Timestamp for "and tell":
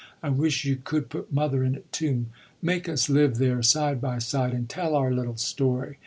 4.51-4.95